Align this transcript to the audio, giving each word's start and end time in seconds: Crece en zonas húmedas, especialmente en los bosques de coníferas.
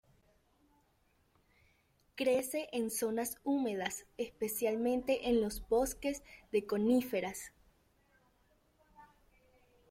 Crece 2.15 2.69
en 2.71 2.89
zonas 2.89 3.37
húmedas, 3.43 4.07
especialmente 4.17 5.29
en 5.29 5.41
los 5.41 5.69
bosques 5.69 6.23
de 6.51 6.65
coníferas. 6.65 7.51